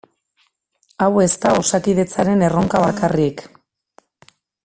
[1.05, 3.47] Hau ez da Osakidetzaren erronka bakarrik.